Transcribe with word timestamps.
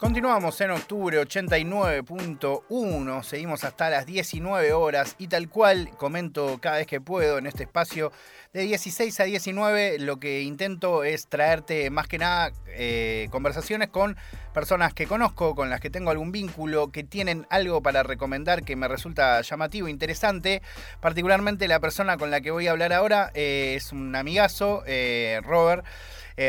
Continuamos 0.00 0.58
en 0.62 0.70
octubre 0.70 1.20
89.1, 1.20 3.22
seguimos 3.22 3.64
hasta 3.64 3.90
las 3.90 4.06
19 4.06 4.72
horas 4.72 5.14
y 5.18 5.28
tal 5.28 5.50
cual 5.50 5.90
comento 5.98 6.56
cada 6.58 6.78
vez 6.78 6.86
que 6.86 7.02
puedo 7.02 7.36
en 7.36 7.46
este 7.46 7.64
espacio 7.64 8.10
de 8.54 8.62
16 8.62 9.20
a 9.20 9.24
19 9.24 9.98
lo 9.98 10.18
que 10.18 10.40
intento 10.40 11.04
es 11.04 11.26
traerte 11.26 11.90
más 11.90 12.08
que 12.08 12.16
nada 12.16 12.50
eh, 12.72 13.28
conversaciones 13.30 13.88
con 13.88 14.16
personas 14.52 14.94
que 14.94 15.06
conozco, 15.06 15.54
con 15.54 15.70
las 15.70 15.80
que 15.80 15.90
tengo 15.90 16.10
algún 16.10 16.32
vínculo, 16.32 16.90
que 16.90 17.04
tienen 17.04 17.46
algo 17.50 17.82
para 17.82 18.02
recomendar 18.02 18.62
que 18.64 18.76
me 18.76 18.88
resulta 18.88 19.40
llamativo, 19.42 19.88
interesante. 19.88 20.62
Particularmente 21.00 21.68
la 21.68 21.80
persona 21.80 22.16
con 22.16 22.30
la 22.30 22.40
que 22.40 22.50
voy 22.50 22.66
a 22.66 22.72
hablar 22.72 22.92
ahora 22.92 23.30
eh, 23.34 23.74
es 23.76 23.92
un 23.92 24.14
amigazo, 24.14 24.82
eh, 24.86 25.40
Robert. 25.44 25.84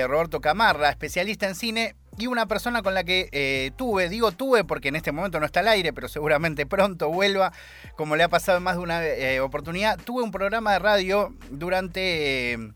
Roberto 0.08 0.40
Camarra, 0.40 0.90
especialista 0.90 1.50
en 1.50 1.56
cine, 1.56 1.96
y 2.18 2.28
una 2.28 2.46
persona 2.46 2.82
con 2.82 2.94
la 2.94 3.04
que 3.04 3.74
tuve, 3.76 4.08
digo 4.08 4.32
tuve 4.32 4.64
porque 4.64 4.88
en 4.88 4.96
este 4.96 5.12
momento 5.12 5.38
no 5.42 5.46
está 5.46 5.60
al 5.60 5.68
aire, 5.68 5.92
pero 5.92 6.08
seguramente 6.08 6.66
pronto 6.66 7.10
vuelva, 7.10 7.52
como 7.98 8.16
le 8.16 8.24
ha 8.24 8.30
pasado 8.30 8.60
en 8.60 8.64
más 8.64 8.78
de 8.78 8.84
una 8.84 9.02
oportunidad, 9.44 10.00
tuve 10.00 10.24
un 10.24 10.32
programa 10.32 10.72
de 10.72 10.80
radio 10.80 11.36
durante 11.50 12.72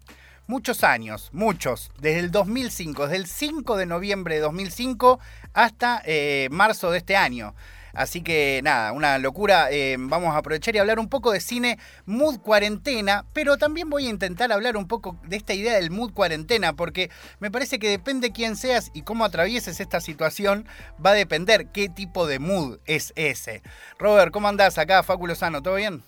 muchos 0.48 0.84
años, 0.84 1.30
muchos, 1.34 1.92
desde 2.00 2.20
el 2.20 2.32
2005, 2.32 3.04
desde 3.04 3.18
el 3.18 3.28
5 3.28 3.78
de 3.78 3.86
noviembre 3.86 4.36
de 4.36 4.42
2005 4.42 5.20
hasta 5.54 6.04
marzo 6.50 6.92
de 6.92 6.98
este 6.98 7.16
año. 7.16 7.56
Así 7.96 8.22
que 8.22 8.60
nada, 8.64 8.92
una 8.92 9.18
locura. 9.18 9.72
Eh, 9.72 9.96
vamos 9.98 10.36
a 10.36 10.38
aprovechar 10.38 10.76
y 10.76 10.80
hablar 10.80 11.00
un 11.00 11.08
poco 11.08 11.32
de 11.32 11.40
cine 11.40 11.80
mood 12.06 12.40
cuarentena, 12.40 13.26
pero 13.34 13.58
también 13.58 13.90
voy 13.90 14.08
a 14.08 14.10
intentar 14.10 14.52
hablar 14.52 14.76
un 14.76 14.88
poco 14.88 15.18
de 15.24 15.38
esta 15.38 15.54
idea 15.54 15.76
del 15.76 15.92
mood 15.92 16.12
cuarentena, 16.12 16.74
porque 16.74 17.10
me 17.40 17.50
parece 17.50 17.80
que 17.80 17.90
depende 17.90 18.32
quién 18.32 18.58
seas 18.58 18.92
y 18.94 19.04
cómo 19.04 19.24
atravieses 19.24 19.80
esta 19.80 20.02
situación, 20.02 20.68
va 21.04 21.12
a 21.12 21.14
depender 21.14 21.68
qué 21.68 21.88
tipo 21.88 22.28
de 22.28 22.40
mood 22.40 22.80
es 22.86 23.14
ese. 23.16 23.64
Robert, 23.98 24.32
¿cómo 24.32 24.50
andás 24.50 24.78
acá, 24.78 25.02
Faculo 25.02 25.34
Sano? 25.34 25.62
¿Todo 25.62 25.76
bien? 25.76 26.04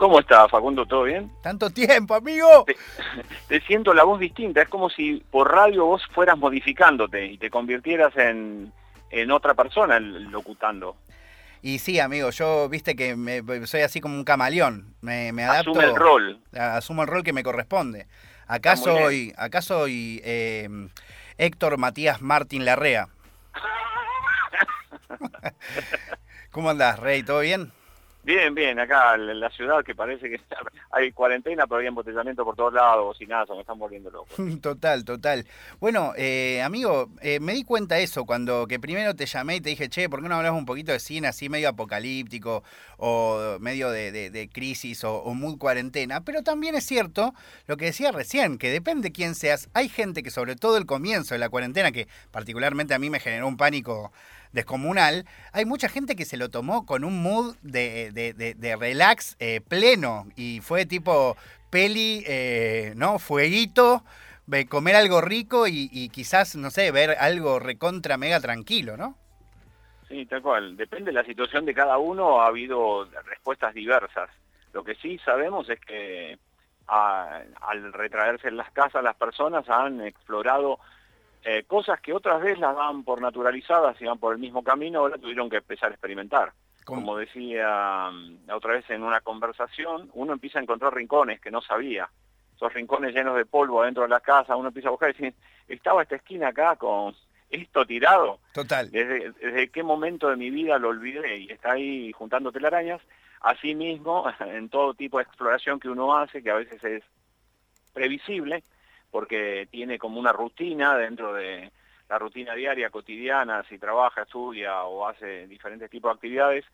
¿Cómo 0.00 0.18
está, 0.18 0.48
Facundo? 0.48 0.86
¿Todo 0.86 1.02
bien? 1.02 1.30
Tanto 1.42 1.68
tiempo, 1.68 2.14
amigo. 2.14 2.64
te, 3.48 3.60
siento 3.60 3.92
la 3.92 4.02
voz 4.02 4.18
distinta. 4.18 4.62
Es 4.62 4.68
como 4.70 4.88
si 4.88 5.22
por 5.30 5.52
radio 5.52 5.84
vos 5.84 6.02
fueras 6.14 6.38
modificándote 6.38 7.26
y 7.26 7.36
te 7.36 7.50
convirtieras 7.50 8.16
en, 8.16 8.72
en 9.10 9.30
otra 9.30 9.52
persona 9.52 10.00
locutando. 10.00 10.96
Y 11.60 11.80
sí, 11.80 12.00
amigo, 12.00 12.30
yo 12.30 12.70
viste 12.70 12.96
que 12.96 13.14
soy 13.66 13.82
así 13.82 14.00
como 14.00 14.14
un 14.14 14.24
camaleón. 14.24 14.94
Me, 15.02 15.32
me 15.32 15.44
adapto. 15.44 15.72
Asume 15.72 15.84
el 15.84 15.94
rol. 15.94 16.40
Asumo 16.54 17.02
el 17.02 17.08
rol 17.08 17.22
que 17.22 17.34
me 17.34 17.42
corresponde. 17.42 18.06
Acá 18.46 18.76
soy, 18.76 19.34
acá 19.36 19.60
soy 19.60 20.22
em, 20.24 20.88
Héctor 21.36 21.76
Matías 21.76 22.22
Martín 22.22 22.64
Larrea. 22.64 23.10
¿Cómo 26.50 26.70
andás, 26.70 26.98
Rey? 26.98 27.22
¿Todo 27.22 27.40
bien? 27.40 27.70
Bien, 28.22 28.54
bien, 28.54 28.78
acá 28.78 29.14
en 29.14 29.40
la 29.40 29.48
ciudad 29.50 29.82
que 29.82 29.94
parece 29.94 30.28
que 30.28 30.40
hay 30.90 31.10
cuarentena, 31.12 31.66
pero 31.66 31.80
hay 31.80 31.86
embotellamiento 31.86 32.44
por 32.44 32.54
todos 32.54 32.74
lados, 32.74 33.16
y 33.20 33.26
nada, 33.26 33.46
se 33.46 33.54
me 33.54 33.60
están 33.60 33.78
volviendo 33.78 34.10
locos. 34.10 34.36
Total, 34.60 35.04
total. 35.04 35.46
Bueno, 35.80 36.12
eh, 36.16 36.60
amigo, 36.62 37.08
eh, 37.22 37.40
me 37.40 37.54
di 37.54 37.64
cuenta 37.64 37.98
eso 37.98 38.26
cuando 38.26 38.66
que 38.66 38.78
primero 38.78 39.16
te 39.16 39.24
llamé 39.24 39.56
y 39.56 39.60
te 39.60 39.70
dije, 39.70 39.88
che, 39.88 40.08
¿por 40.08 40.22
qué 40.22 40.28
no 40.28 40.36
hablas 40.36 40.52
un 40.52 40.66
poquito 40.66 40.92
de 40.92 41.00
cine 41.00 41.28
así 41.28 41.48
medio 41.48 41.70
apocalíptico 41.70 42.62
o 42.98 43.56
medio 43.58 43.90
de, 43.90 44.50
crisis 44.52 45.02
o, 45.04 45.16
o, 45.22 45.34
mood 45.34 45.58
cuarentena? 45.58 46.22
Pero 46.22 46.42
también 46.42 46.74
es 46.74 46.84
cierto 46.84 47.32
lo 47.66 47.76
que 47.76 47.86
decía 47.86 48.12
recién, 48.12 48.58
que 48.58 48.70
depende 48.70 49.12
quién 49.12 49.34
seas. 49.34 49.70
Hay 49.72 49.88
gente 49.88 50.22
que 50.22 50.30
sobre 50.30 50.56
todo 50.56 50.76
el 50.76 50.84
comienzo 50.84 51.34
de 51.34 51.38
la 51.38 51.48
cuarentena, 51.48 51.90
que 51.90 52.06
particularmente 52.30 52.92
a 52.92 52.98
mí 52.98 53.08
me 53.08 53.20
generó 53.20 53.48
un 53.48 53.56
pánico 53.56 54.12
descomunal, 54.52 55.26
hay 55.52 55.64
mucha 55.64 55.88
gente 55.88 56.16
que 56.16 56.24
se 56.24 56.36
lo 56.36 56.48
tomó 56.48 56.86
con 56.86 57.04
un 57.04 57.22
mood 57.22 57.56
de, 57.62 58.10
de, 58.12 58.76
relax 58.76 59.36
eh, 59.38 59.60
pleno 59.60 60.26
y 60.36 60.60
fue 60.60 60.86
tipo 60.86 61.36
peli, 61.70 62.24
eh, 62.26 62.92
¿no? 62.96 63.18
Fueguito, 63.18 64.02
comer 64.68 64.96
algo 64.96 65.20
rico 65.20 65.66
y, 65.68 66.08
quizás, 66.10 66.56
no 66.56 66.70
sé, 66.70 66.90
ver 66.90 67.16
algo 67.18 67.58
recontra 67.58 68.16
mega 68.16 68.40
tranquilo, 68.40 68.96
¿no? 68.96 69.16
Sí, 70.08 70.26
tal 70.26 70.42
cual. 70.42 70.76
Depende 70.76 71.12
de 71.12 71.12
la 71.12 71.24
situación 71.24 71.64
de 71.64 71.74
cada 71.74 71.98
uno, 71.98 72.40
ha 72.40 72.48
habido 72.48 73.04
respuestas 73.26 73.74
diversas. 73.74 74.28
Lo 74.72 74.82
que 74.82 74.96
sí 74.96 75.18
sabemos 75.24 75.68
es 75.68 75.78
que 75.80 76.38
al 76.88 77.92
retraerse 77.92 78.48
en 78.48 78.56
las 78.56 78.70
casas 78.72 79.04
las 79.04 79.14
personas 79.14 79.68
han 79.68 80.00
explorado 80.00 80.80
eh, 81.44 81.64
cosas 81.66 82.00
que 82.00 82.12
otras 82.12 82.40
veces 82.42 82.58
las 82.58 82.76
dan 82.76 83.02
por 83.02 83.20
naturalizadas 83.20 84.00
y 84.00 84.04
van 84.04 84.18
por 84.18 84.34
el 84.34 84.38
mismo 84.38 84.62
camino, 84.62 85.00
ahora 85.00 85.16
tuvieron 85.16 85.48
que 85.48 85.56
empezar 85.56 85.90
a 85.90 85.94
experimentar. 85.94 86.52
Como 86.84 87.16
decía 87.16 88.10
mm, 88.12 88.50
otra 88.52 88.72
vez 88.72 88.88
en 88.90 89.02
una 89.02 89.20
conversación, 89.20 90.10
uno 90.14 90.32
empieza 90.32 90.58
a 90.58 90.62
encontrar 90.62 90.94
rincones 90.94 91.40
que 91.40 91.50
no 91.50 91.62
sabía. 91.62 92.10
Esos 92.56 92.74
rincones 92.74 93.14
llenos 93.14 93.36
de 93.36 93.46
polvo 93.46 93.82
adentro 93.82 94.02
de 94.02 94.08
la 94.10 94.20
casa, 94.20 94.56
uno 94.56 94.68
empieza 94.68 94.88
a 94.88 94.92
buscar 94.92 95.10
y 95.10 95.12
decir, 95.12 95.34
estaba 95.68 96.02
esta 96.02 96.16
esquina 96.16 96.48
acá 96.48 96.76
con 96.76 97.14
esto 97.48 97.86
tirado. 97.86 98.38
Total. 98.52 98.90
Desde, 98.90 99.32
desde 99.32 99.70
qué 99.70 99.82
momento 99.82 100.28
de 100.28 100.36
mi 100.36 100.50
vida 100.50 100.78
lo 100.78 100.88
olvidé 100.88 101.38
y 101.38 101.50
está 101.50 101.72
ahí 101.72 102.12
juntando 102.12 102.52
telarañas. 102.52 103.00
Asimismo, 103.40 104.26
en 104.40 104.68
todo 104.68 104.94
tipo 104.94 105.18
de 105.18 105.24
exploración 105.24 105.80
que 105.80 105.88
uno 105.88 106.16
hace, 106.16 106.42
que 106.42 106.50
a 106.50 106.56
veces 106.56 106.82
es 106.84 107.02
previsible, 107.92 108.62
porque 109.10 109.68
tiene 109.70 109.98
como 109.98 110.20
una 110.20 110.32
rutina 110.32 110.96
dentro 110.96 111.32
de 111.34 111.70
la 112.08 112.18
rutina 112.18 112.54
diaria, 112.54 112.90
cotidiana, 112.90 113.62
si 113.68 113.78
trabaja, 113.78 114.22
estudia 114.22 114.82
o 114.84 115.06
hace 115.06 115.46
diferentes 115.46 115.88
tipos 115.90 116.10
de 116.10 116.14
actividades, 116.14 116.64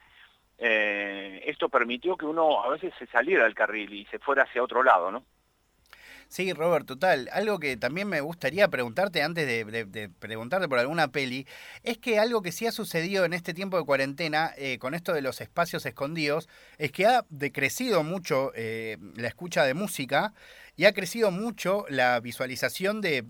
eh, 0.59 1.43
esto 1.47 1.69
permitió 1.69 2.17
que 2.17 2.25
uno 2.25 2.63
a 2.63 2.71
veces 2.71 2.95
se 2.99 3.07
saliera 3.07 3.45
del 3.45 3.55
carril 3.55 3.93
y 3.93 4.07
se 4.07 4.19
fuera 4.19 4.45
hacia 4.45 4.63
otro 4.63 4.83
lado, 4.83 5.11
¿no? 5.11 5.25
Sí, 6.29 6.53
Robert, 6.53 6.87
total. 6.87 7.29
Algo 7.33 7.59
que 7.59 7.77
también 7.77 8.09
me 8.09 8.21
gustaría 8.21 8.69
preguntarte 8.69 9.23
antes 9.23 9.47
de, 9.47 10.11
preguntarte 10.19 10.69
por 10.69 10.79
alguna 10.79 11.09
peli, 11.09 11.47
es 11.83 11.99
que 11.99 12.19
algo 12.19 12.43
que 12.43 12.53
sí 12.53 12.67
ha 12.67 12.73
sucedido 12.73 13.25
en 13.25 13.33
este 13.33 13.55
tiempo 13.55 13.79
de 13.79 13.85
cuarentena, 13.85 14.51
eh, 14.57 14.79
con 14.79 14.95
esto 14.95 15.13
de 15.13 15.23
los 15.23 15.41
espacios 15.41 15.87
escondidos, 15.87 16.49
es 16.79 16.91
que 16.91 17.07
ha 17.07 17.25
decrecido 17.31 18.03
mucho 18.03 18.53
eh, 18.55 18.99
la 19.15 19.29
escucha 19.29 19.65
de 19.65 19.75
música 19.75 20.35
y 20.77 20.85
ha 20.85 20.93
crecido 20.93 21.31
mucho 21.31 21.87
la 21.89 22.21
visualización 22.21 23.01
de, 23.01 23.25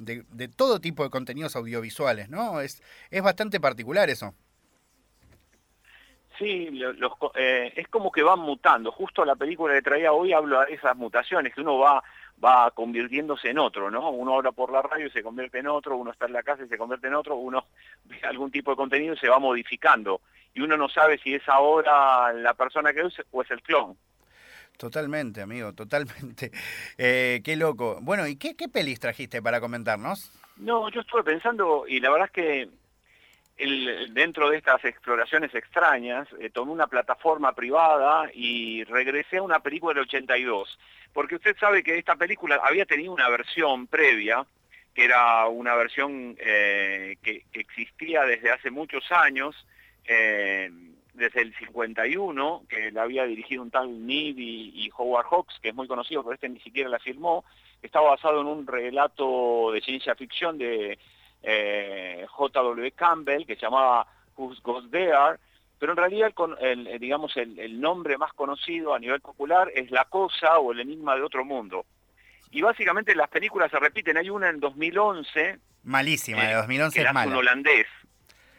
todo 0.56 0.80
tipo 0.80 1.04
de 1.04 1.10
contenidos 1.10 1.54
audiovisuales, 1.54 2.28
¿no? 2.28 2.60
Es, 2.60 2.82
es 3.10 3.22
bastante 3.22 3.60
particular 3.60 4.08
eso. 4.10 4.34
Sí, 6.38 6.68
los, 6.70 7.12
eh, 7.34 7.72
es 7.76 7.88
como 7.88 8.10
que 8.10 8.22
van 8.22 8.40
mutando. 8.40 8.92
Justo 8.92 9.24
la 9.24 9.36
película 9.36 9.74
que 9.74 9.82
traía 9.82 10.12
hoy 10.12 10.32
habla 10.32 10.66
de 10.66 10.74
esas 10.74 10.96
mutaciones, 10.96 11.54
que 11.54 11.62
uno 11.62 11.78
va 11.78 12.02
va 12.42 12.70
convirtiéndose 12.70 13.50
en 13.50 13.58
otro, 13.58 13.90
¿no? 13.90 14.10
Uno 14.10 14.36
habla 14.36 14.52
por 14.52 14.70
la 14.70 14.82
radio 14.82 15.06
y 15.06 15.10
se 15.10 15.22
convierte 15.22 15.58
en 15.58 15.68
otro, 15.68 15.96
uno 15.96 16.10
está 16.10 16.26
en 16.26 16.32
la 16.32 16.42
casa 16.42 16.64
y 16.64 16.68
se 16.68 16.78
convierte 16.78 17.06
en 17.08 17.14
otro, 17.14 17.36
uno 17.36 17.66
ve 18.04 18.20
algún 18.24 18.50
tipo 18.50 18.70
de 18.70 18.76
contenido 18.76 19.14
y 19.14 19.18
se 19.18 19.28
va 19.28 19.38
modificando. 19.38 20.20
Y 20.54 20.60
uno 20.60 20.76
no 20.76 20.88
sabe 20.88 21.18
si 21.18 21.34
es 21.34 21.46
ahora 21.48 22.32
la 22.32 22.54
persona 22.54 22.92
que 22.92 23.02
es 23.02 23.14
o 23.30 23.42
es 23.42 23.50
el 23.50 23.62
clon. 23.62 23.96
Totalmente, 24.76 25.40
amigo, 25.40 25.72
totalmente. 25.72 26.50
Eh, 26.98 27.42
qué 27.44 27.56
loco. 27.56 27.98
Bueno, 28.00 28.26
¿y 28.26 28.36
qué, 28.36 28.56
qué 28.56 28.68
pelis 28.68 29.00
trajiste 29.00 29.42
para 29.42 29.60
comentarnos? 29.60 30.32
No, 30.56 30.88
yo 30.90 31.02
estuve 31.02 31.22
pensando 31.22 31.84
y 31.86 32.00
la 32.00 32.10
verdad 32.10 32.26
es 32.28 32.32
que 32.32 32.68
el, 33.56 34.12
dentro 34.12 34.50
de 34.50 34.58
estas 34.58 34.84
exploraciones 34.84 35.54
extrañas, 35.54 36.28
eh, 36.40 36.50
tomé 36.50 36.72
una 36.72 36.86
plataforma 36.86 37.52
privada 37.54 38.30
y 38.34 38.84
regresé 38.84 39.38
a 39.38 39.42
una 39.42 39.60
película 39.60 39.94
del 39.94 40.04
82, 40.04 40.78
porque 41.12 41.36
usted 41.36 41.56
sabe 41.58 41.82
que 41.82 41.96
esta 41.96 42.16
película 42.16 42.60
había 42.62 42.84
tenido 42.84 43.12
una 43.12 43.28
versión 43.28 43.86
previa, 43.86 44.44
que 44.94 45.04
era 45.04 45.46
una 45.46 45.74
versión 45.74 46.36
eh, 46.38 47.16
que, 47.22 47.44
existía 47.52 48.22
desde 48.22 48.50
hace 48.50 48.70
muchos 48.70 49.10
años, 49.10 49.54
eh, 50.06 50.70
desde 51.14 51.40
el 51.40 51.54
51, 51.56 52.64
que 52.68 52.90
la 52.90 53.02
había 53.02 53.24
dirigido 53.24 53.62
un 53.62 53.70
tal 53.70 54.06
Need 54.06 54.36
y, 54.36 54.90
Howard 54.96 55.26
Hawks, 55.26 55.58
que 55.60 55.70
es 55.70 55.74
muy 55.74 55.88
conocido, 55.88 56.22
pero 56.22 56.34
este 56.34 56.48
ni 56.48 56.60
siquiera 56.60 56.90
la 56.90 56.98
firmó, 56.98 57.44
estaba 57.82 58.10
basado 58.10 58.40
en 58.42 58.46
un 58.46 58.66
relato 58.66 59.70
de 59.72 59.80
ciencia 59.80 60.14
ficción 60.14 60.58
de 60.58 60.98
eh, 61.48 62.26
J.W. 62.28 62.90
Campbell, 62.92 63.46
que 63.46 63.54
se 63.54 63.62
llamaba 63.62 64.06
Who's 64.36 64.60
Goes 64.62 64.90
There, 64.90 65.38
pero 65.78 65.92
en 65.92 65.98
realidad 65.98 66.32
el, 66.60 66.88
el 66.88 66.98
digamos, 66.98 67.36
el, 67.36 67.80
nombre 67.80 68.18
más 68.18 68.32
conocido 68.32 68.94
a 68.94 68.98
nivel 68.98 69.20
popular 69.20 69.70
es 69.74 69.90
La 69.92 70.06
Cosa 70.06 70.58
o 70.58 70.72
El 70.72 70.80
Enigma 70.80 71.14
de 71.14 71.22
Otro 71.22 71.44
Mundo. 71.44 71.86
Y 72.50 72.62
básicamente 72.62 73.14
las 73.14 73.28
películas 73.28 73.70
se 73.70 73.78
repiten, 73.78 74.16
hay 74.16 74.28
una 74.28 74.48
en 74.48 74.58
2011. 74.58 75.58
Malísima, 75.84 76.42
de 76.42 76.54
2011 76.54 77.00
es 77.00 77.12
mala. 77.12 77.30
un 77.30 77.36
holandés, 77.36 77.86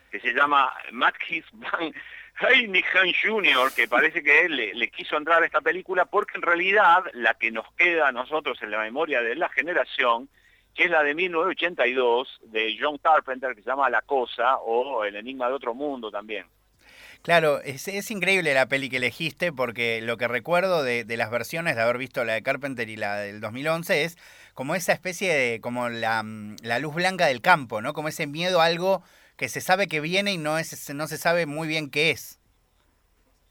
que 0.09 0.19
se 0.21 0.33
llama 0.33 0.71
Matthijs 0.91 1.45
van 1.53 1.93
Heinigen 2.39 3.11
Jr., 3.21 3.73
que 3.75 3.87
parece 3.87 4.23
que 4.23 4.45
él 4.45 4.55
le, 4.55 4.73
le, 4.75 4.89
quiso 4.89 5.17
entrar 5.17 5.41
a 5.41 5.45
esta 5.45 5.59
película 5.59 6.05
porque 6.05 6.37
en 6.37 6.43
realidad 6.43 7.03
la 7.13 7.33
que 7.33 7.51
nos 7.51 7.65
queda 7.73 8.09
a 8.09 8.11
nosotros 8.11 8.61
en 8.61 8.71
la 8.71 8.79
memoria 8.79 9.21
de 9.21 9.35
la 9.35 9.49
generación 9.49 10.29
que 10.77 10.85
es 10.85 10.91
la 10.91 11.03
de 11.03 11.15
1982 11.15 12.39
de 12.43 12.77
John 12.79 12.99
Carpenter, 12.99 13.55
que 13.55 13.63
se 13.63 13.69
llama 13.69 13.89
La 13.89 14.03
Cosa 14.03 14.57
o 14.57 15.03
El 15.03 15.15
Enigma 15.15 15.47
de 15.47 15.55
Otro 15.55 15.73
Mundo 15.73 16.11
también. 16.11 16.45
Claro, 17.23 17.59
es, 17.61 18.11
increíble 18.11 18.53
la 18.53 18.67
peli 18.67 18.89
que 18.89 18.97
elegiste 18.97 19.51
porque 19.51 20.01
lo 20.01 20.17
que 20.17 20.27
recuerdo 20.27 20.83
de, 20.83 21.03
las 21.17 21.31
versiones 21.31 21.75
de 21.75 21.81
haber 21.81 21.97
visto 21.97 22.23
la 22.23 22.33
de 22.33 22.43
Carpenter 22.43 22.87
y 22.89 22.95
la 22.95 23.17
del 23.17 23.41
2011 23.41 24.03
es 24.03 24.17
como 24.53 24.75
esa 24.75 24.93
especie 24.93 25.33
de, 25.33 25.59
como 25.59 25.89
la, 25.89 26.23
la 26.61 26.79
luz 26.79 26.93
blanca 26.93 27.25
del 27.25 27.41
campo, 27.41 27.81
¿no? 27.81 27.93
Como 27.93 28.07
ese 28.07 28.27
miedo 28.27 28.61
a 28.61 28.65
algo 28.65 29.01
que 29.35 29.49
se 29.49 29.61
sabe 29.61 29.87
que 29.87 29.99
viene 29.99 30.33
y 30.33 30.37
no, 30.37 30.59
es, 30.59 30.93
no 30.93 31.07
se 31.07 31.17
sabe 31.17 31.47
muy 31.47 31.67
bien 31.67 31.89
qué 31.89 32.11
es. 32.11 32.39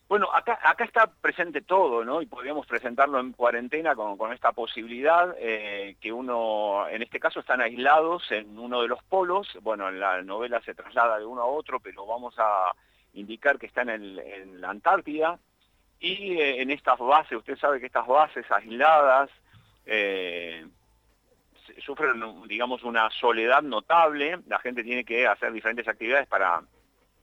Bueno, 0.08 0.28
acá, 0.32 0.84
está 0.84 1.08
presente 1.20 1.62
todo, 1.62 2.04
¿no? 2.04 2.22
Y 2.22 2.26
podríamos 2.26 2.64
presentarlo 2.66 3.18
en 3.18 3.32
cuarentena 3.32 3.96
con, 3.96 4.16
con 4.16 4.32
esta 4.32 4.52
posibilidad, 4.52 5.34
eh, 5.36 5.96
que 6.00 6.12
uno, 6.12 6.86
en 6.88 7.02
este 7.02 7.18
caso 7.18 7.40
están 7.40 7.60
aislados 7.60 8.30
en 8.30 8.56
uno 8.56 8.82
de 8.82 8.88
los 8.88 9.02
polos, 9.02 9.58
bueno, 9.62 9.88
en 9.88 9.98
la 9.98 10.22
novela 10.22 10.60
se 10.60 10.74
traslada 10.74 11.18
de 11.18 11.26
uno 11.26 11.42
a 11.42 11.46
otro, 11.46 11.80
pero 11.80 12.06
vamos 12.06 12.36
a 12.38 12.70
indicar 13.14 13.58
que 13.58 13.66
están 13.66 13.88
en, 13.88 14.60
la 14.60 14.70
Antártida, 14.70 15.40
y 15.98 16.34
eh, 16.34 16.62
en 16.62 16.70
estas 16.70 17.00
bases, 17.00 17.38
usted 17.38 17.58
sabe 17.58 17.80
que 17.80 17.86
estas 17.86 18.06
bases 18.06 18.48
aisladas 18.52 19.28
eh, 19.86 20.64
sufren, 21.84 22.46
digamos, 22.46 22.84
una 22.84 23.10
soledad 23.10 23.62
notable, 23.62 24.38
la 24.46 24.60
gente 24.60 24.84
tiene 24.84 25.04
que 25.04 25.26
hacer 25.26 25.52
diferentes 25.52 25.88
actividades 25.88 26.28
para 26.28 26.62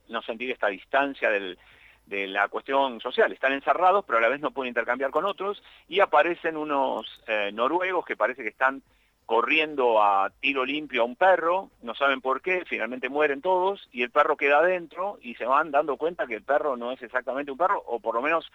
no 0.09 0.21
sentir 0.21 0.51
esta 0.51 0.67
distancia 0.67 1.29
del, 1.29 1.57
de 2.05 2.27
la 2.27 2.47
cuestión 2.47 2.99
social. 2.99 3.31
Están 3.31 3.53
encerrados, 3.53 4.03
pero 4.05 4.17
a 4.17 4.21
la 4.21 4.29
vez 4.29 4.41
no 4.41 4.51
pueden 4.51 4.69
intercambiar 4.69 5.11
con 5.11 5.25
otros, 5.25 5.63
y 5.87 5.99
aparecen 5.99 6.57
unos 6.57 7.21
eh, 7.27 7.51
noruegos 7.53 8.05
que 8.05 8.15
parece 8.15 8.43
que 8.43 8.49
están 8.49 8.81
corriendo 9.25 10.01
a 10.03 10.31
tiro 10.41 10.65
limpio 10.65 11.01
a 11.01 11.05
un 11.05 11.15
perro, 11.15 11.69
no 11.81 11.95
saben 11.95 12.21
por 12.21 12.41
qué, 12.41 12.65
finalmente 12.65 13.09
mueren 13.09 13.41
todos, 13.41 13.87
y 13.91 14.03
el 14.03 14.11
perro 14.11 14.35
queda 14.35 14.59
adentro, 14.59 15.17
y 15.21 15.35
se 15.35 15.45
van 15.45 15.71
dando 15.71 15.97
cuenta 15.97 16.27
que 16.27 16.35
el 16.35 16.43
perro 16.43 16.75
no 16.75 16.91
es 16.91 17.01
exactamente 17.01 17.51
un 17.51 17.57
perro, 17.57 17.81
o 17.87 17.99
por 17.99 18.15
lo 18.15 18.21
menos 18.21 18.51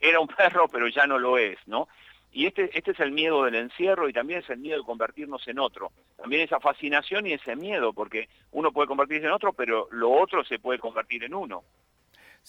era 0.00 0.20
un 0.20 0.28
perro, 0.36 0.68
pero 0.68 0.88
ya 0.88 1.06
no 1.06 1.18
lo 1.18 1.38
es, 1.38 1.58
¿no? 1.66 1.88
Y 2.32 2.46
este, 2.46 2.70
este 2.78 2.92
es 2.92 3.00
el 3.00 3.10
miedo 3.10 3.42
del 3.44 3.56
encierro 3.56 4.08
y 4.08 4.12
también 4.12 4.40
es 4.40 4.50
el 4.50 4.58
miedo 4.58 4.78
de 4.78 4.84
convertirnos 4.84 5.46
en 5.48 5.58
otro. 5.58 5.90
También 6.16 6.42
esa 6.42 6.60
fascinación 6.60 7.26
y 7.26 7.32
ese 7.32 7.56
miedo, 7.56 7.92
porque 7.92 8.28
uno 8.52 8.70
puede 8.70 8.86
convertirse 8.86 9.26
en 9.26 9.32
otro, 9.32 9.52
pero 9.52 9.88
lo 9.90 10.12
otro 10.12 10.44
se 10.44 10.60
puede 10.60 10.78
convertir 10.78 11.24
en 11.24 11.34
uno. 11.34 11.64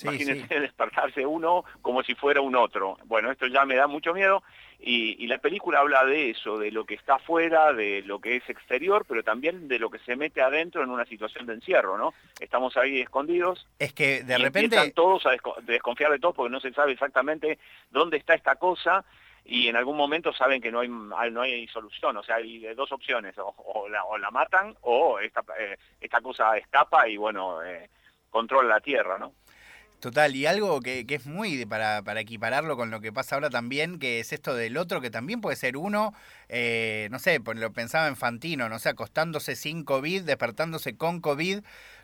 Imagínense 0.02 0.60
despertarse 0.60 1.26
uno 1.26 1.64
como 1.82 2.04
si 2.04 2.16
fuera 2.16 2.42
un 2.42 2.56
otro. 2.56 2.98
Bueno, 3.06 3.32
esto 3.32 3.48
ya 3.48 3.66
me 3.66 3.76
da 3.76 3.88
mucho 3.88 4.14
miedo 4.14 4.44
y, 4.80 5.28
la 5.28 5.38
película 5.38 5.80
habla 5.80 6.06
de 6.06 6.32
eso, 6.32 6.58
de 6.58 6.72
lo 6.72 6.86
que 6.86 6.96
está 6.96 7.16
afuera, 7.16 7.72
de 7.72 8.02
lo 8.02 8.20
que 8.20 8.38
es 8.38 8.50
exterior, 8.50 9.06
pero 9.08 9.24
también 9.24 9.68
de 9.68 9.78
lo 9.78 9.92
que 9.92 10.00
se 10.00 10.16
mete 10.16 10.42
adentro 10.42 10.84
en 10.84 10.90
una 10.90 11.06
situación 11.06 11.46
de 11.46 11.54
encierro, 11.54 11.98
¿no? 11.98 12.14
Estamos 12.40 12.76
ahí 12.78 13.00
escondidos. 13.00 13.68
Es 13.78 13.94
que 13.94 14.24
de 14.24 14.38
repente... 14.38 14.76
Empiezan 14.76 14.92
todos 14.94 15.26
a 15.28 15.32
desconfiar 15.62 16.12
de 16.12 16.20
todo 16.20 16.34
porque 16.34 16.52
no 16.52 16.60
se 16.60 16.74
sabe 16.74 16.94
exactamente 16.94 17.60
dónde 17.92 18.18
está 18.18 18.34
esta 18.34 18.56
cosa 18.56 19.06
y 19.46 19.68
en 19.68 19.76
algún 19.76 19.98
momento 19.98 20.34
saben 20.34 20.62
que 20.62 20.72
no 20.72 20.80
hay 20.80 20.88
no 20.88 21.42
hay 21.42 21.68
solución, 21.68 22.18
o 22.18 22.24
sea, 22.24 22.36
hay 22.38 22.62
dos 22.76 22.92
opciones, 22.92 23.36
o, 23.38 23.88
la, 23.90 24.32
matan 24.32 24.76
o 24.82 25.20
esta, 25.20 25.44
eh, 25.60 25.78
esta 26.00 26.22
cosa 26.22 26.58
escapa 26.58 27.08
y 27.08 27.18
bueno, 27.18 27.64
eh, 27.64 27.90
controla 28.30 28.70
la 28.70 28.80
tierra, 28.80 29.18
¿no? 29.18 29.34
Total, 30.02 30.36
y 30.36 30.48
algo 30.48 30.82
que, 30.82 31.06
que 31.06 31.14
es 31.14 31.28
muy 31.28 31.64
para, 31.68 32.02
para, 32.02 32.22
equipararlo 32.22 32.76
con 32.76 32.90
lo 32.90 33.02
que 33.02 33.14
pasa 33.14 33.36
ahora 33.36 33.52
también, 33.52 34.00
que 34.00 34.20
es 34.20 34.34
esto 34.34 34.56
del 34.56 34.78
otro, 34.78 35.00
que 35.00 35.12
también 35.12 35.42
puede 35.42 35.56
ser 35.56 35.78
uno, 35.78 36.16
eh, 36.54 37.08
no 37.12 37.18
sé, 37.18 37.40
pues 37.40 37.58
lo 37.58 37.72
pensaba 37.72 38.10
en 38.10 38.18
Fantino, 38.18 38.68
no 38.68 38.78
sé, 38.78 38.90
acostándose 38.90 39.56
sin 39.56 39.86
COVID, 39.86 40.24
despertándose 40.24 40.98
con 40.98 41.22
COVID, 41.22 41.62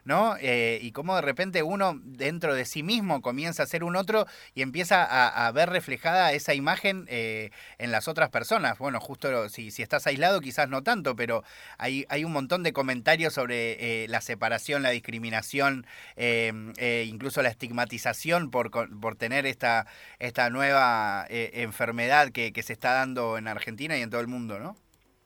¿no? 0.08 0.38
Eh, 0.40 0.80
y 0.82 0.94
cómo 0.94 1.18
de 1.18 1.22
repente 1.22 1.64
uno 1.64 2.00
dentro 2.02 2.56
de 2.56 2.64
sí 2.64 2.82
mismo 2.82 3.22
comienza 3.22 3.64
a 3.64 3.66
ser 3.66 3.84
un 3.84 3.98
otro 3.98 4.26
y 4.56 4.62
empieza 4.62 5.04
a, 5.04 5.52
ver 5.52 5.70
reflejada 5.70 6.32
esa 6.32 6.54
imagen 6.54 7.06
eh, 7.10 7.52
en 7.78 7.92
las 7.92 8.08
otras 8.08 8.30
personas. 8.30 8.78
Bueno, 8.78 9.02
justo 9.02 9.50
si, 9.50 9.70
si 9.70 9.82
estás 9.82 10.08
aislado 10.08 10.40
quizás 10.40 10.70
no 10.70 10.82
tanto, 10.82 11.18
pero 11.18 11.44
hay, 11.78 12.06
hay 12.08 12.24
un 12.24 12.32
montón 12.32 12.64
de 12.64 12.72
comentarios 12.72 13.34
sobre 13.34 14.04
eh, 14.04 14.08
la 14.08 14.22
separación, 14.22 14.82
la 14.82 14.92
discriminación, 14.92 15.86
incluso 16.16 17.42
la 17.42 17.50
estigmatización 17.50 18.50
por, 18.50 18.72
por 18.72 19.16
tener 19.16 19.46
esta, 19.46 19.88
esta 20.20 20.50
nueva 20.50 21.26
enfermedad 21.30 22.30
que, 22.30 22.54
que 22.54 22.64
se 22.64 22.72
está 22.72 22.94
dando 22.94 23.38
en 23.38 23.50
Argentina 23.50 23.98
y 23.98 24.04
en 24.04 24.10
todo 24.10 24.22
el 24.22 24.28
mundo, 24.28 24.37
¿no? 24.46 24.76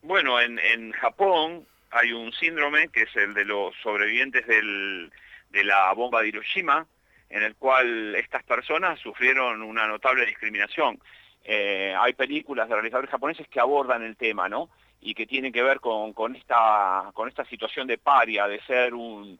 Bueno, 0.01 0.39
en, 0.39 0.57
en 0.59 0.91
Japón 0.93 1.65
hay 1.91 2.13
un 2.13 2.31
síndrome 2.33 2.87
que 2.87 3.03
es 3.03 3.15
el 3.15 3.33
de 3.33 3.45
los 3.45 3.75
sobrevivientes 3.83 4.47
del, 4.47 5.11
de 5.49 5.63
la 5.63 5.91
bomba 5.93 6.21
de 6.21 6.29
Hiroshima, 6.29 6.87
en 7.29 7.43
el 7.43 7.55
cual 7.55 8.15
estas 8.15 8.43
personas 8.43 8.99
sufrieron 8.99 9.61
una 9.61 9.87
notable 9.87 10.25
discriminación. 10.25 10.99
Eh, 11.43 11.95
hay 11.97 12.13
películas 12.13 12.69
de 12.69 12.75
realizadores 12.75 13.09
japoneses 13.09 13.47
que 13.47 13.59
abordan 13.59 14.03
el 14.03 14.15
tema, 14.15 14.47
¿no? 14.47 14.69
Y 15.01 15.13
que 15.13 15.25
tienen 15.25 15.51
que 15.51 15.63
ver 15.63 15.79
con, 15.79 16.13
con, 16.13 16.35
esta, 16.35 17.09
con 17.13 17.27
esta 17.27 17.43
situación 17.45 17.87
de 17.87 17.97
paria, 17.97 18.47
de 18.47 18.61
ser 18.61 18.93
un, 18.93 19.39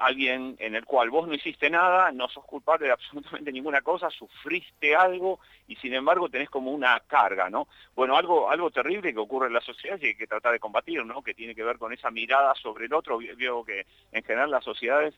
alguien 0.00 0.56
en 0.58 0.74
el 0.74 0.84
cual 0.84 1.10
vos 1.10 1.28
no 1.28 1.34
hiciste 1.34 1.68
nada, 1.68 2.10
no 2.12 2.28
sos 2.28 2.44
culpable 2.44 2.86
de 2.86 2.92
absolutamente 2.92 3.52
ninguna 3.52 3.82
cosa, 3.82 4.08
sufriste 4.10 4.96
algo 4.96 5.40
y 5.68 5.76
sin 5.76 5.94
embargo 5.94 6.28
tenés 6.28 6.48
como 6.50 6.70
una 6.70 6.98
carga, 7.00 7.50
¿no? 7.50 7.68
Bueno, 7.94 8.16
algo, 8.16 8.50
algo 8.50 8.70
terrible 8.70 9.12
que 9.12 9.18
ocurre 9.18 9.48
en 9.48 9.54
la 9.54 9.60
sociedad 9.60 9.98
y 10.00 10.06
hay 10.06 10.14
que 10.14 10.26
tratar 10.26 10.52
de 10.52 10.60
combatir, 10.60 11.04
¿no? 11.04 11.22
Que 11.22 11.34
tiene 11.34 11.54
que 11.54 11.64
ver 11.64 11.78
con 11.78 11.92
esa 11.92 12.10
mirada 12.10 12.54
sobre 12.54 12.86
el 12.86 12.94
otro. 12.94 13.18
Veo 13.36 13.64
que 13.64 13.86
en 14.12 14.24
general 14.24 14.50
las 14.50 14.64
sociedades 14.64 15.14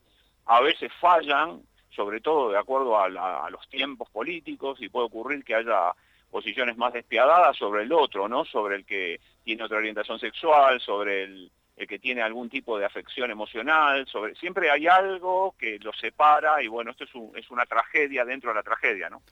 a 0.46 0.60
veces 0.60 0.92
fallan, 1.00 1.62
sobre 1.90 2.20
todo 2.20 2.50
de 2.50 2.58
acuerdo 2.58 2.98
a, 2.98 3.06
a 3.06 3.50
los 3.50 3.68
tiempos 3.68 4.10
políticos 4.10 4.78
y 4.80 4.88
puede 4.88 5.06
ocurrir 5.06 5.44
que 5.44 5.54
haya 5.54 5.92
posiciones 6.30 6.76
más 6.76 6.92
despiadadas 6.92 7.56
sobre 7.56 7.84
el 7.84 7.92
otro, 7.92 8.28
¿no? 8.28 8.44
Sobre 8.44 8.76
el 8.76 8.84
que 8.84 9.20
tiene 9.44 9.62
otra 9.62 9.78
orientación 9.78 10.18
sexual, 10.18 10.80
sobre 10.80 11.24
el 11.24 11.50
el 11.76 11.86
que 11.86 11.98
tiene 11.98 12.22
algún 12.22 12.48
tipo 12.48 12.78
de 12.78 12.86
afección 12.86 13.30
emocional, 13.30 14.06
sobre, 14.06 14.34
siempre 14.34 14.70
hay 14.70 14.86
algo 14.86 15.54
que 15.58 15.78
lo 15.78 15.92
separa 15.92 16.62
y 16.62 16.68
bueno, 16.68 16.90
esto 16.90 17.04
es, 17.04 17.10
es 17.44 17.50
una 17.50 17.66
tragedia 17.66 18.24
dentro 18.24 18.50
de 18.50 18.56
la 18.56 18.62
tragedia, 18.62 19.10
¿no? 19.10 19.22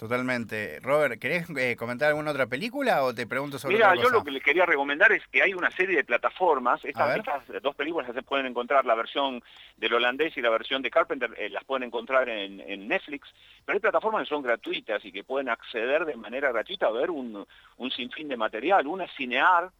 Totalmente. 0.00 0.80
Robert, 0.80 1.20
¿querés 1.20 1.46
eh, 1.58 1.76
comentar 1.76 2.08
alguna 2.08 2.30
otra 2.30 2.46
película 2.46 3.04
o 3.04 3.14
te 3.14 3.26
pregunto 3.26 3.58
sobre 3.58 3.74
Mira, 3.74 3.94
yo 3.96 4.08
lo 4.08 4.24
que 4.24 4.30
les 4.30 4.42
quería 4.42 4.64
recomendar 4.64 5.12
es 5.12 5.22
que 5.28 5.42
hay 5.42 5.52
una 5.52 5.70
serie 5.72 5.94
de 5.94 6.04
plataformas. 6.04 6.82
Estas, 6.86 7.22
dos 7.60 7.74
películas 7.76 8.10
se 8.14 8.22
pueden 8.22 8.46
encontrar, 8.46 8.86
la 8.86 8.94
versión 8.94 9.42
del 9.76 9.92
holandés 9.92 10.34
y 10.38 10.40
la 10.40 10.48
versión 10.48 10.80
de 10.80 10.90
Carpenter, 10.90 11.34
eh, 11.36 11.50
las 11.50 11.64
pueden 11.64 11.82
encontrar 11.82 12.30
en, 12.30 12.60
en, 12.60 12.88
Netflix. 12.88 13.28
Pero 13.66 13.76
hay 13.76 13.80
plataformas 13.80 14.22
que 14.22 14.30
son 14.30 14.42
gratuitas 14.42 15.04
y 15.04 15.12
que 15.12 15.22
pueden 15.22 15.50
acceder 15.50 16.06
de 16.06 16.16
manera 16.16 16.50
gratuita 16.50 16.86
a 16.86 16.92
ver 16.92 17.10
un, 17.10 17.46
un 17.76 17.90
sinfín 17.90 18.28
de 18.28 18.38
material. 18.38 18.86
Una 18.86 19.04
es 19.04 19.12
Cinear, 19.14 19.70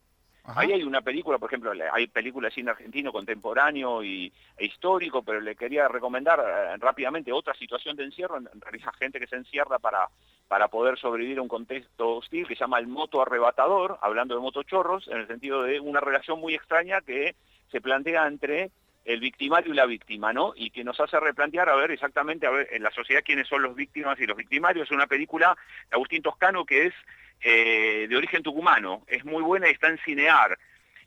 Ahí 0.43 0.71
hay 0.71 0.83
una 0.83 1.01
película, 1.01 1.37
por 1.37 1.49
ejemplo, 1.49 1.71
hay 1.93 2.07
películas 2.07 2.49
de 2.51 2.55
cine 2.55 2.71
argentino 2.71 3.11
contemporáneo 3.11 4.03
y, 4.03 4.33
e 4.57 4.65
histórico, 4.65 5.21
pero 5.21 5.39
le 5.39 5.55
quería 5.55 5.87
recomendar 5.87 6.39
eh, 6.39 6.77
rápidamente 6.77 7.31
otra 7.31 7.53
situación 7.53 7.95
de 7.95 8.05
encierro, 8.05 8.37
en, 8.37 8.49
realidad 8.59 8.91
gente 8.97 9.19
que 9.19 9.27
se 9.27 9.35
encierra 9.35 9.77
para, 9.77 10.09
para 10.47 10.67
poder 10.67 10.97
sobrevivir 10.97 11.37
a 11.37 11.43
un 11.43 11.47
contexto 11.47 12.17
hostil 12.17 12.47
que 12.47 12.55
se 12.55 12.61
llama 12.61 12.79
el 12.79 12.87
moto 12.87 13.21
arrebatador, 13.21 13.99
hablando 14.01 14.33
de 14.33 14.41
motochorros, 14.41 15.07
en 15.09 15.17
el 15.17 15.27
sentido 15.27 15.61
de 15.61 15.79
una 15.79 15.99
relación 15.99 16.39
muy 16.39 16.55
extraña 16.55 17.01
que 17.01 17.35
se 17.71 17.79
plantea 17.79 18.25
entre 18.25 18.71
el 19.05 19.19
victimario 19.19 19.73
y 19.73 19.75
la 19.75 19.85
víctima, 19.85 20.33
¿no? 20.33 20.53
Y 20.55 20.69
que 20.69 20.83
nos 20.83 20.99
hace 20.99 21.19
replantear 21.19 21.69
a 21.69 21.75
ver 21.75 21.91
exactamente 21.91 22.45
a 22.45 22.51
ver 22.51 22.67
en 22.71 22.83
la 22.83 22.91
sociedad 22.91 23.23
quiénes 23.25 23.47
son 23.47 23.63
los 23.63 23.75
víctimas 23.75 24.19
y 24.19 24.25
los 24.25 24.37
victimarios. 24.37 24.87
Es 24.87 24.91
una 24.91 25.07
película 25.07 25.55
de 25.89 25.95
Agustín 25.95 26.21
Toscano 26.21 26.65
que 26.65 26.87
es 26.87 26.93
eh, 27.41 28.07
de 28.09 28.15
origen 28.15 28.43
tucumano, 28.43 29.03
es 29.07 29.25
muy 29.25 29.41
buena 29.41 29.67
y 29.67 29.71
está 29.71 29.87
en 29.87 29.97
cinear. 29.99 30.57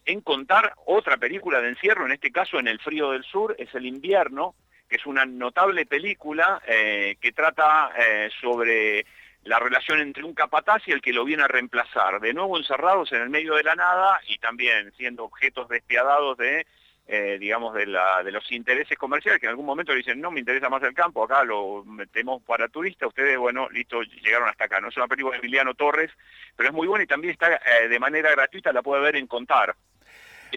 En 0.05 0.21
contar 0.21 0.75
otra 0.87 1.17
película 1.17 1.61
de 1.61 1.69
encierro, 1.69 2.05
en 2.05 2.13
este 2.13 2.31
caso 2.31 2.59
en 2.59 2.69
El 2.69 2.79
frío 2.81 3.13
del 3.13 3.25
sur, 3.25 3.55
es 3.59 3.75
El 3.75 3.87
invierno, 3.87 4.55
que 4.89 4.97
es 4.97 5.07
una 5.07 5.25
notable 5.25 5.87
película 5.87 6.61
eh, 6.67 7.17
que 7.21 7.33
trata 7.33 7.91
eh, 7.99 8.31
sobre 8.41 9.07
la 9.45 9.59
relación 9.59 10.01
entre 10.01 10.25
un 10.25 10.35
capataz 10.35 10.83
y 10.87 10.93
el 10.93 11.03
que 11.03 11.13
lo 11.13 11.25
viene 11.25 11.43
a 11.43 11.49
reemplazar, 11.49 12.21
de 12.21 12.35
nuevo 12.35 12.57
encerrados 12.57 13.13
en 13.13 13.23
el 13.23 13.31
medio 13.31 13.55
de 13.55 13.63
la 13.63 13.75
nada 13.75 14.21
y 14.27 14.39
también 14.39 14.93
siendo 14.97 15.25
objetos 15.25 15.69
despiadados 15.69 16.37
de 16.39 16.67
eh, 17.07 17.37
digamos, 17.39 17.75
de, 17.75 17.87
la, 17.87 18.23
de 18.23 18.33
los 18.33 18.51
intereses 18.51 18.97
comerciales, 18.97 19.39
que 19.41 19.47
en 19.47 19.51
algún 19.51 19.67
momento 19.67 19.93
dicen, 19.93 20.21
no, 20.21 20.31
me 20.31 20.41
interesa 20.41 20.71
más 20.71 20.83
el 20.83 20.95
campo, 20.95 21.25
acá 21.25 21.45
lo 21.45 21.85
metemos 21.85 22.43
para 22.43 22.69
turistas, 22.69 23.09
ustedes, 23.09 23.37
bueno, 23.37 23.69
listo, 23.71 24.03
llegaron 24.03 24.49
hasta 24.49 24.65
acá. 24.65 24.81
No 24.81 24.89
es 24.89 24.97
una 24.97 25.09
película 25.09 25.35
de 25.35 25.41
Emiliano 25.41 25.75
Torres, 25.75 26.11
pero 26.57 26.71
es 26.71 26.75
muy 26.75 26.87
buena 26.87 27.05
y 27.05 27.07
también 27.07 27.33
está 27.33 27.55
eh, 27.55 27.89
de 27.89 27.99
manera 27.99 28.31
gratuita, 28.31 28.73
la 28.73 28.83
puede 28.83 29.03
ver 29.03 29.17
en 29.17 29.27
Contar. 29.27 29.77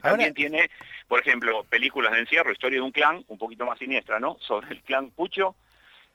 También 0.02 0.34
tiene, 0.34 0.70
por 1.08 1.20
ejemplo, 1.20 1.64
películas 1.64 2.14
de 2.14 2.20
encierro, 2.20 2.52
historia 2.52 2.78
de 2.78 2.86
un 2.86 2.92
clan, 2.92 3.24
un 3.28 3.38
poquito 3.38 3.66
más 3.66 3.80
siniestra, 3.80 4.20
¿no? 4.20 4.38
Sobre 4.40 4.70
el 4.70 4.84
clan 4.84 5.10
Pucho, 5.10 5.56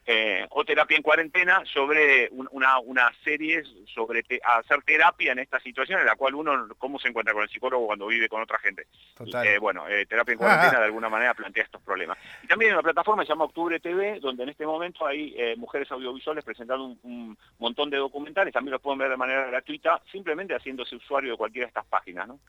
eh, 0.04 0.47
o 0.50 0.64
terapia 0.64 0.97
en 0.97 1.02
cuarentena 1.02 1.62
sobre 1.64 2.28
una, 2.30 2.80
una 2.80 3.12
serie 3.23 3.62
sobre 3.94 4.25
hacer 4.42 4.82
terapia 4.82 5.30
en 5.30 5.38
esta 5.38 5.61
situación 5.61 6.00
en 6.00 6.06
la 6.06 6.16
cual 6.16 6.35
uno 6.35 6.68
cómo 6.76 6.99
se 6.99 7.09
encuentra 7.09 7.32
con 7.32 7.44
el 7.44 7.49
psicólogo 7.49 7.87
cuando 7.87 8.09
vive 8.09 8.28
con 8.28 8.42
otra 8.42 8.59
gente. 8.59 8.87
Eh, 9.44 9.59
bueno, 9.59 9.87
eh, 9.88 10.04
terapia 10.06 10.32
en 10.32 10.38
cuarentena 10.38 10.80
de 10.80 10.87
alguna 10.87 11.09
manera 11.09 11.35
plantea 11.35 11.62
estos 11.62 11.82
problemas. 11.82 12.18
Y 12.42 12.49
también 12.49 12.71
hay 12.71 12.75
una 12.75 12.82
plataforma 12.82 13.23
que 13.23 13.26
se 13.26 13.32
llama 13.32 13.44
Octubre 13.44 13.78
TV, 13.78 14.18
donde 14.18 14.42
en 14.42 14.49
este 14.49 14.66
momento 14.66 15.06
hay 15.06 15.37
mujeres 15.56 15.90
audiovisuales 15.92 16.44
presentando 16.44 16.85
un, 16.85 16.99
un, 17.04 17.38
montón 17.59 17.88
de 17.88 17.97
documentales, 17.97 18.52
también 18.52 18.73
los 18.73 18.80
pueden 18.80 18.99
ver 18.99 19.11
de 19.11 19.16
manera 19.16 19.47
gratuita, 19.47 20.02
simplemente 20.11 20.54
haciéndose 20.54 20.97
usuario 20.97 21.32
de 21.32 21.37
cualquiera 21.37 21.66
de 21.66 21.68
estas 21.68 21.87
páginas. 21.87 22.26
¿no? 22.26 22.40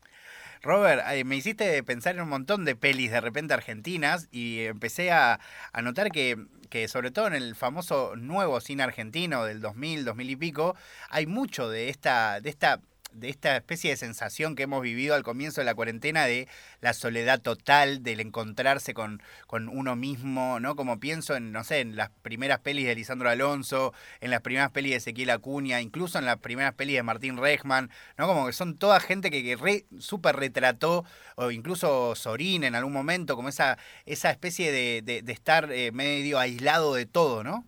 Robert, 0.63 1.03
me 1.25 1.35
hiciste 1.35 1.83
pensar 1.83 2.15
en 2.15 2.21
un 2.21 2.29
montón 2.29 2.63
de 2.63 2.77
pelis 2.77 3.11
de 3.11 3.19
repente 3.19 3.53
argentinas 3.53 4.29
y 4.31 4.61
empecé 4.61 5.11
a, 5.11 5.41
notar 5.83 6.09
que, 6.09 6.37
que, 6.69 6.87
sobre 6.87 7.11
todo 7.11 7.27
en 7.27 7.33
el 7.33 7.55
famoso 7.55 8.15
nuevo 8.15 8.61
cine 8.61 8.83
argentino 8.83 9.43
del 9.43 9.59
2000, 9.59 10.05
2000 10.05 10.29
y 10.29 10.35
pico, 10.37 10.75
hay 11.09 11.25
mucho 11.25 11.69
de 11.69 11.89
esta, 11.89 12.39
de 12.39 12.49
esta 12.49 12.79
de 13.13 13.29
esta 13.29 13.55
especie 13.55 13.91
de 13.91 13.97
sensación 13.97 14.55
que 14.55 14.63
hemos 14.63 14.81
vivido 14.81 15.15
al 15.15 15.23
comienzo 15.23 15.61
de 15.61 15.65
la 15.65 15.75
cuarentena 15.75 16.25
de 16.25 16.47
la 16.81 16.93
soledad 16.93 17.41
total, 17.41 18.03
del 18.03 18.19
encontrarse 18.19 18.93
con, 18.93 19.21
con 19.47 19.69
uno 19.69 19.95
mismo, 19.95 20.59
¿no? 20.59 20.75
Como 20.75 20.99
pienso 20.99 21.35
en, 21.35 21.51
no 21.51 21.63
sé, 21.63 21.79
en 21.79 21.95
las 21.95 22.09
primeras 22.21 22.59
pelis 22.59 22.85
de 22.85 22.95
Lisandro 22.95 23.29
Alonso, 23.29 23.93
en 24.21 24.31
las 24.31 24.41
primeras 24.41 24.71
pelis 24.71 24.91
de 24.91 24.97
Ezequiel 24.97 25.29
Acuña, 25.29 25.81
incluso 25.81 26.19
en 26.19 26.25
las 26.25 26.37
primeras 26.37 26.73
pelis 26.73 26.95
de 26.95 27.03
Martín 27.03 27.37
Rechman, 27.37 27.89
¿no? 28.17 28.27
Como 28.27 28.47
que 28.47 28.53
son 28.53 28.77
toda 28.77 28.99
gente 28.99 29.31
que, 29.31 29.43
que 29.43 29.55
re, 29.55 29.85
súper 29.99 30.35
retrató, 30.35 31.05
o 31.35 31.51
incluso 31.51 32.15
Sorín 32.15 32.63
en 32.63 32.75
algún 32.75 32.93
momento, 32.93 33.35
como 33.35 33.49
esa, 33.49 33.77
esa 34.05 34.31
especie 34.31 34.71
de, 34.71 35.01
de, 35.01 35.31
estar 35.31 35.71
eh, 35.71 35.91
medio 35.91 36.39
aislado 36.39 36.93
de 36.93 37.05
todo, 37.05 37.43
¿no? 37.43 37.65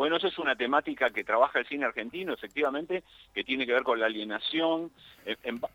Bueno, 0.00 0.16
esa 0.16 0.28
es 0.28 0.38
una 0.38 0.56
temática 0.56 1.10
que 1.10 1.24
trabaja 1.24 1.58
el 1.58 1.66
cine 1.66 1.84
argentino, 1.84 2.32
efectivamente, 2.32 3.04
que 3.34 3.44
tiene 3.44 3.66
que 3.66 3.74
ver 3.74 3.82
con 3.82 4.00
la 4.00 4.06
alienación, 4.06 4.90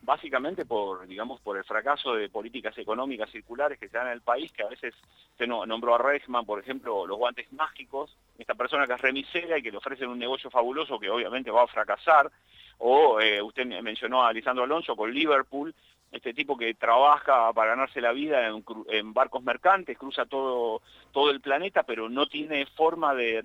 básicamente 0.02 0.66
por, 0.66 1.06
digamos, 1.06 1.40
por 1.42 1.58
el 1.58 1.64
fracaso 1.64 2.16
de 2.16 2.28
políticas 2.28 2.76
económicas 2.80 3.30
circulares 3.30 3.78
que 3.78 3.88
se 3.88 3.96
dan 3.96 4.08
en 4.08 4.14
el 4.14 4.22
país, 4.22 4.52
que 4.52 4.64
a 4.64 4.68
veces 4.68 4.96
se 5.38 5.46
nombró 5.46 5.94
a 5.94 6.00
Reichman, 6.00 6.44
por 6.44 6.60
ejemplo, 6.60 7.06
los 7.06 7.20
guantes 7.20 7.54
mágicos, 7.54 8.18
esta 8.40 8.56
persona 8.56 8.88
que 8.88 8.94
es 8.94 9.02
remisera 9.02 9.60
y 9.60 9.62
que 9.62 9.70
le 9.70 9.78
ofrecen 9.78 10.10
un 10.10 10.18
negocio 10.18 10.50
fabuloso 10.50 10.98
que 10.98 11.12
obviamente 11.12 11.52
va 11.52 11.62
a 11.62 11.68
fracasar, 11.68 12.32
o 12.80 13.22
eh, 13.22 13.44
usted 13.44 13.68
mencionó 13.84 14.26
a 14.26 14.34
Lisandro 14.34 14.64
Alonso 14.64 14.96
con 14.96 15.14
Liverpool, 15.14 15.72
este 16.16 16.34
tipo 16.34 16.56
que 16.58 16.74
trabaja 16.76 17.52
para 17.52 17.72
ganarse 17.72 18.00
la 18.00 18.14
vida 18.14 18.48
en, 18.48 19.14
barcos 19.14 19.44
mercantes, 19.44 19.98
cruza 19.98 20.26
todo, 20.26 20.82
todo 21.12 21.30
el 21.30 21.42
planeta, 21.42 21.84
pero 21.84 22.10
no 22.10 22.28
tiene 22.28 22.66
forma 22.68 23.14
de, 23.14 23.44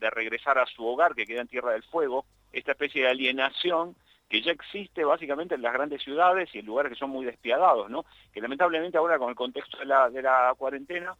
regresar 0.00 0.56
a 0.58 0.66
su 0.66 0.86
hogar, 0.86 1.16
que 1.16 1.26
queda 1.26 1.40
en 1.40 1.48
Tierra 1.48 1.72
del 1.72 1.82
Fuego, 1.82 2.24
esta 2.52 2.72
especie 2.72 3.02
de 3.02 3.08
alienación 3.08 3.96
que 4.28 4.40
ya 4.40 4.52
existe 4.52 5.04
básicamente 5.04 5.56
en 5.56 5.62
las 5.62 5.72
grandes 5.72 6.00
ciudades 6.02 6.48
y 6.54 6.60
en 6.60 6.66
lugares 6.66 6.92
que 6.92 6.98
son 6.98 7.10
muy 7.10 7.26
despiadados, 7.26 7.90
¿no? 7.90 8.04
que 8.32 8.40
lamentablemente 8.40 8.96
ahora 8.96 9.18
con 9.18 9.28
el 9.28 9.34
contexto 9.34 9.78
de 9.78 9.84
la, 9.84 10.08
de 10.08 10.22
la 10.22 10.54
cuarentena 10.56 11.14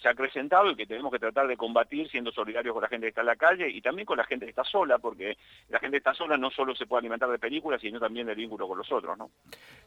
se 0.00 0.08
ha 0.08 0.10
acrecentado 0.10 0.70
y 0.70 0.76
que 0.76 0.86
tenemos 0.86 1.10
que 1.10 1.18
tratar 1.18 1.46
de 1.46 1.56
combatir 1.56 2.08
siendo 2.10 2.30
solidarios 2.30 2.72
con 2.74 2.82
la 2.82 2.88
gente 2.88 3.06
que 3.06 3.08
está 3.08 3.22
en 3.22 3.26
la 3.28 3.36
calle 3.36 3.68
y 3.68 3.80
también 3.80 4.04
con 4.04 4.18
la 4.18 4.24
gente 4.24 4.44
que 4.44 4.50
está 4.50 4.64
sola, 4.64 4.98
porque 4.98 5.36
la 5.68 5.78
gente 5.78 5.94
que 5.94 5.98
está 5.98 6.14
sola 6.14 6.36
no 6.36 6.50
solo 6.50 6.74
se 6.74 6.86
puede 6.86 7.00
alimentar 7.00 7.30
de 7.30 7.38
películas, 7.38 7.80
sino 7.80 7.98
también 7.98 8.26
del 8.26 8.36
vínculo 8.36 8.68
con 8.68 8.78
los 8.78 8.90
otros, 8.92 9.16
¿no? 9.16 9.30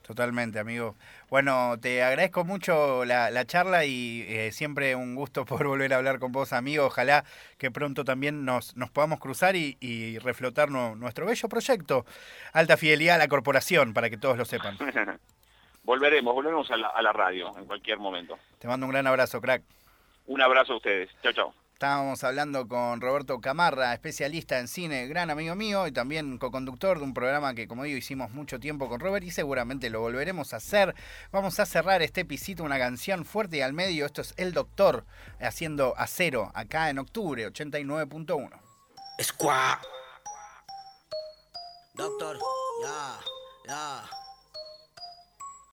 Totalmente, 0.02 0.60
amigo. 0.60 0.96
Bueno, 1.30 1.76
te 1.80 2.02
agradezco 2.02 2.44
mucho 2.44 3.06
la, 3.06 3.46
charla 3.46 3.86
y 3.86 4.26
eh, 4.28 4.52
siempre 4.52 4.96
un 4.96 5.16
gusto 5.16 5.46
por 5.46 5.68
volver 5.68 5.94
a 5.94 5.98
hablar 5.98 6.20
con 6.20 6.32
vos, 6.32 6.54
amigo. 6.54 6.86
Ojalá 6.86 7.24
que 7.58 7.70
pronto 7.70 8.04
también 8.04 8.46
nos, 8.46 8.76
nos 8.76 8.90
podamos 8.90 9.20
cruzar 9.20 9.56
y, 9.56 9.78
reflotar 10.20 10.70
nuestro 10.70 11.26
bello 11.26 11.50
proyecto, 11.50 12.06
Alta 12.54 12.78
Fidelidad 12.78 13.16
a 13.16 13.20
la 13.20 13.28
Corporación, 13.28 13.94
para 13.94 14.10
que 14.10 14.18
todos 14.18 14.38
lo 14.38 14.46
sepan. 14.46 14.78
volveremos, 15.84 16.34
volveremos 16.34 16.70
a 16.72 16.78
la, 16.78 16.88
a 16.90 17.02
la 17.02 17.14
radio 17.14 17.56
en 17.58 17.66
cualquier 17.66 18.00
momento. 18.00 18.38
Te 18.60 18.68
mando 18.68 18.86
un 18.86 18.92
gran 18.92 19.08
abrazo, 19.08 19.40
crack. 19.42 19.64
Un 20.30 20.42
abrazo 20.42 20.74
a 20.74 20.78
ustedes. 20.78 21.10
Chao, 21.24 21.34
chao. 21.34 21.54
Estábamos 21.74 22.24
hablando 22.24 22.68
con 22.68 23.02
Roberto 23.02 23.42
Camarra, 23.42 23.94
especialista 23.94 24.60
en 24.60 24.68
cine, 24.68 25.08
gran 25.08 25.32
amigo 25.32 25.56
mío 25.56 25.88
y 25.88 25.92
también 25.92 26.38
co-conductor 26.38 27.00
de 27.00 27.06
un 27.06 27.16
programa 27.16 27.56
que, 27.56 27.68
como 27.68 27.84
digo, 27.84 27.98
hicimos 27.98 28.30
mucho 28.32 28.60
tiempo 28.60 28.90
con 28.90 29.00
Robert 29.00 29.26
y 29.26 29.32
seguramente 29.32 29.90
lo 29.90 30.02
volveremos 30.02 30.54
a 30.54 30.58
hacer. 30.58 30.94
Vamos 31.32 31.60
a 31.60 31.66
cerrar 31.66 32.04
este 32.04 32.26
pisito, 32.26 32.64
una 32.64 32.78
canción 32.78 33.26
fuerte 33.26 33.58
y 33.58 33.62
al 33.62 33.74
medio. 33.74 34.06
Esto 34.06 34.22
es 34.22 34.36
El 34.38 34.54
Doctor 34.54 35.04
haciendo 35.40 35.96
acero 35.98 36.52
acá 36.54 36.92
en 36.92 37.00
octubre, 37.00 37.48
89.1. 37.48 38.52
Squad. 39.24 39.78
Doctor, 41.96 42.38
ya, 42.84 43.20
ya. 43.68 44.19